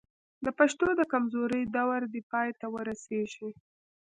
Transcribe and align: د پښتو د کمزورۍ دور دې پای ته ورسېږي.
د 0.45 0.47
پښتو 0.59 0.87
د 0.99 1.01
کمزورۍ 1.11 1.63
دور 1.75 2.01
دې 2.13 2.21
پای 2.31 2.49
ته 2.59 2.65
ورسېږي. 2.73 3.51